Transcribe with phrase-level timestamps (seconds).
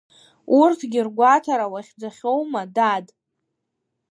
[0.59, 3.05] Урҭгьы ргәаҭара уахьӡахьоума, дад!